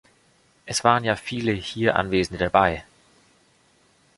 [0.65, 2.83] Es waren ja viele hier Anwesende dabei.